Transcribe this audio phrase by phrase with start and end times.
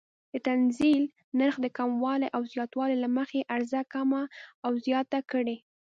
[0.31, 1.03] د تنزیل
[1.39, 4.23] نرخ د کموالي او زیاتوالي له مخې عرضه کمه
[4.65, 5.57] او زیاته کړي.